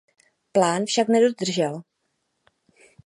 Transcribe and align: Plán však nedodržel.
Plán 0.53 0.81
však 0.89 1.07
nedodržel. 1.13 1.75